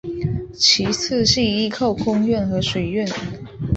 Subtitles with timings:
[0.55, 3.07] 其次是依靠空运和水运。